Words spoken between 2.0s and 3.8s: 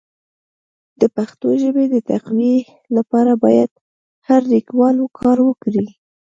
تقويي لپاره باید